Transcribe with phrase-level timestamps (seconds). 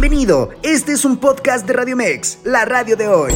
[0.00, 3.32] Bienvenido, este es un podcast de Radio Mex, la radio de hoy.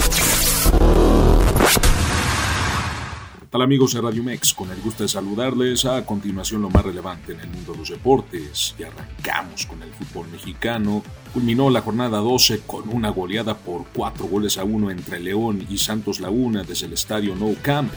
[3.50, 4.54] Hola amigos de Radio Mex?
[4.54, 5.84] Con el gusto de saludarles.
[5.86, 8.76] A continuación lo más relevante en el mundo de los deportes.
[8.78, 11.02] Y arrancamos con el fútbol mexicano.
[11.34, 15.78] Culminó la jornada 12 con una goleada por 4 goles a 1 entre León y
[15.78, 17.92] Santos Laguna desde el estadio No Camp,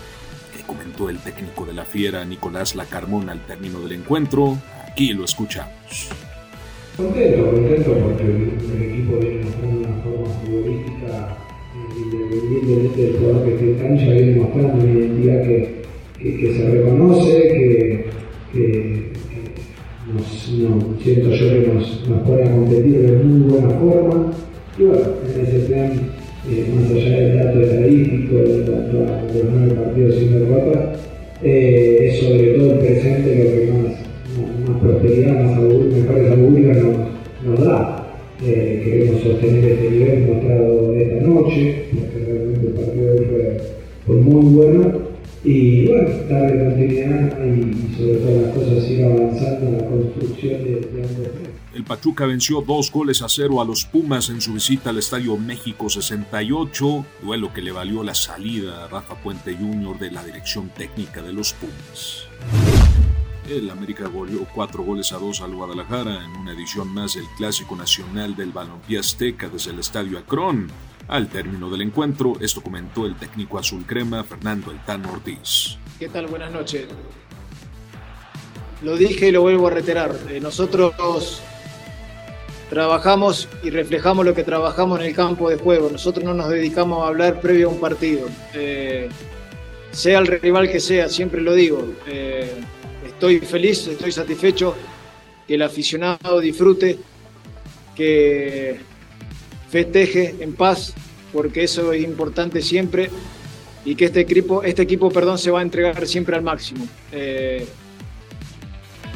[0.58, 4.58] que comentó el técnico de la Fiera Nicolás Lacarmón al término del encuentro.
[4.90, 6.10] Aquí lo escuchamos.
[6.98, 11.38] Contento, contento porque el, equipo viene con una forma futbolística
[11.94, 15.82] independientemente del jugador que esté en cancha, viene mostrando una identidad que,
[16.18, 18.06] que, se reconoce, que,
[18.54, 19.04] que
[20.14, 24.34] nos, no, siento yo que nos, nos, a competir de muy buena forma.
[24.80, 25.04] Y bueno,
[25.36, 25.92] en ese plan,
[26.50, 30.94] eh, más allá del dato estadístico, de, los nueve partidos sin derrota,
[31.44, 33.85] eh, es sobre todo el presente lo que más,
[34.86, 36.98] prosperidad, más mejores augurios nos,
[37.44, 38.02] nos da.
[38.44, 43.62] Eh, queremos sostener este nivel mostrado esta noche, porque realmente el partido de hoy fue,
[44.06, 45.16] fue, muy bueno.
[45.44, 50.70] Y bueno, darle continuidad y, sobre todo las cosas sigan avanzando en la construcción de,
[50.72, 51.06] de
[51.76, 55.38] El Pachuca venció dos goles a cero a los Pumas en su visita al Estadio
[55.38, 60.00] México 68, duelo que le valió la salida a Rafa Puente Jr.
[60.00, 62.75] de la dirección técnica de los Pumas.
[63.50, 67.76] El América goleó cuatro goles a dos al Guadalajara en una edición más del Clásico
[67.76, 70.68] Nacional del Balompié Azteca desde el Estadio Acron.
[71.08, 75.78] Al término del encuentro, esto comentó el técnico azul crema Fernando Eltano Ortiz.
[76.00, 76.26] ¿Qué tal?
[76.26, 76.88] Buenas noches.
[78.82, 80.16] Lo dije y lo vuelvo a reiterar.
[80.28, 81.44] Eh, nosotros
[82.72, 85.92] trabajamos y reflejamos lo que trabajamos en el campo de juego.
[85.92, 88.28] Nosotros no nos dedicamos a hablar previo a un partido.
[88.56, 89.08] Eh,
[89.92, 91.94] sea el rival que sea, siempre lo digo.
[92.08, 92.52] Eh,
[93.16, 94.76] estoy feliz, estoy satisfecho,
[95.48, 97.00] que el aficionado disfrute,
[97.96, 98.78] que
[99.70, 100.94] festeje en paz,
[101.32, 103.10] porque eso es importante siempre,
[103.86, 106.86] y que este equipo, este equipo perdón, se va a entregar siempre al máximo.
[107.12, 107.66] Eh,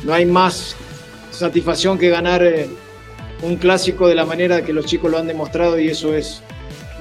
[0.06, 0.76] no hay más
[1.31, 2.68] satisfacción que ganar eh,
[3.42, 6.42] un clásico de la manera que los chicos lo han demostrado y eso es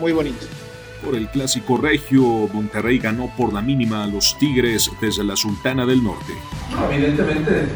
[0.00, 0.46] muy bonito.
[1.04, 5.86] Por el clásico regio, Monterrey ganó por la mínima a los Tigres desde la Sultana
[5.86, 6.32] del Norte.
[6.90, 7.68] evidentemente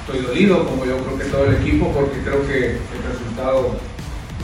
[0.00, 3.76] estoy dolido, como yo creo que todo el equipo, porque creo que el resultado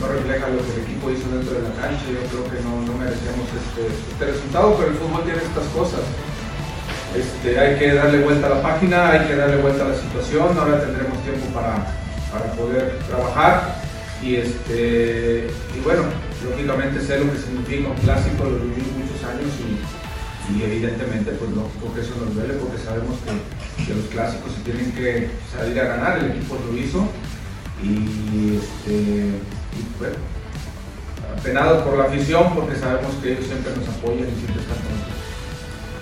[0.01, 2.05] no refleja lo que el equipo hizo dentro de la cancha.
[2.09, 6.01] Yo creo que no, merecíamos este, este, resultado, pero el fútbol tiene estas cosas.
[7.15, 10.57] Este, hay que darle vuelta a la página, hay que darle vuelta a la situación.
[10.57, 11.85] Ahora tendremos tiempo para,
[12.31, 13.75] para poder trabajar.
[14.23, 16.00] Y, este, y bueno,
[17.11, 22.01] sé lo que significa un clásico, lo viví muchos años y, evidentemente pues lógico que
[22.01, 26.31] eso nos duele porque sabemos que, los clásicos se tienen que salir a ganar, el
[26.31, 27.07] equipo lo hizo
[27.83, 28.95] y, este,
[29.75, 30.15] y bueno,
[31.37, 34.80] apenados por la afición porque sabemos que ellos siempre nos apoyan y siempre están.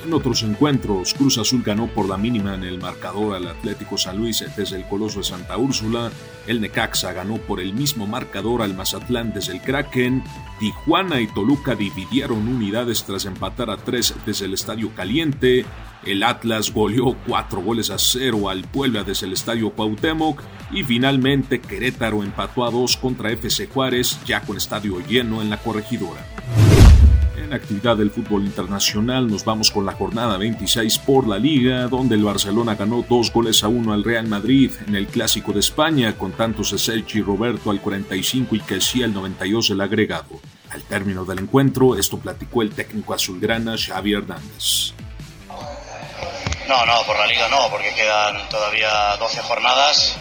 [0.10, 4.18] En otros encuentros, Cruz Azul ganó por la mínima en el marcador al Atlético San
[4.18, 6.10] Luis desde el Coloso de Santa Úrsula,
[6.48, 10.24] el Necaxa ganó por el mismo marcador al Mazatlán desde el Kraken,
[10.60, 15.64] Tijuana y Toluca dividieron unidades tras empatar a tres desde el Estadio Caliente,
[16.04, 20.42] el Atlas goleó cuatro goles a cero al Puebla desde el Estadio Cuauhtémoc.
[20.72, 25.58] Y finalmente Querétaro empató a dos contra FC Juárez ya con estadio lleno en la
[25.58, 26.26] corregidora.
[27.50, 32.14] En actividad del fútbol internacional nos vamos con la jornada 26 por la liga, donde
[32.14, 36.16] el Barcelona ganó dos goles a uno al Real Madrid en el Clásico de España,
[36.16, 40.40] con tantos de Sergi Roberto al 45 y Kessie al 92 del agregado.
[40.70, 44.94] Al término del encuentro, esto platicó el técnico azulgrana Xavi Hernández.
[46.68, 50.20] No, no, por la liga no, porque quedan todavía 12 jornadas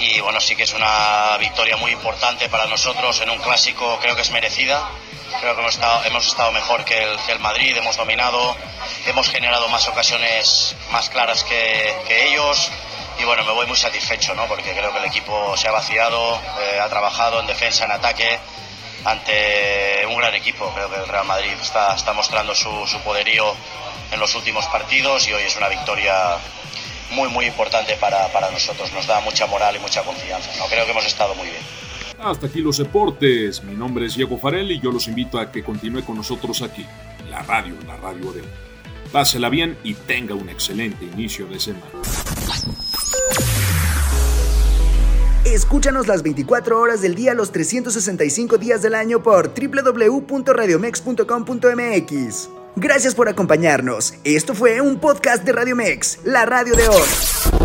[0.00, 4.16] y bueno, sí que es una victoria muy importante para nosotros en un clásico, creo
[4.16, 4.90] que es merecida
[5.40, 8.56] Creo que hemos estado, hemos estado mejor que el, Madrid, hemos dominado,
[9.06, 12.70] hemos generado más ocasiones más claras que, ellos
[13.18, 14.46] y bueno, me voy muy satisfecho, ¿no?
[14.46, 18.38] porque creo que el equipo se ha vaciado, eh, ha trabajado en defensa, en ataque,
[19.04, 20.70] ante un gran equipo.
[20.74, 22.70] Creo que el Real Madrid está, está mostrando su,
[23.04, 23.54] poderío
[24.12, 26.36] en los últimos partidos y hoy es una victoria
[27.10, 28.92] muy, muy importante para, para nosotros.
[28.92, 30.50] Nos da mucha moral y mucha confianza.
[30.68, 31.85] Creo que hemos estado muy bien.
[32.18, 33.62] Hasta aquí los deportes.
[33.64, 36.86] Mi nombre es Diego Farel y yo los invito a que continúe con nosotros aquí,
[37.30, 38.42] la radio, la radio de
[39.12, 41.86] Pásela bien y tenga un excelente inicio de semana.
[45.44, 52.48] Escúchanos las 24 horas del día, los 365 días del año por www.radiomex.com.mx.
[52.74, 54.14] Gracias por acompañarnos.
[54.24, 57.55] Esto fue un podcast de Radio Mex, la radio de hoy.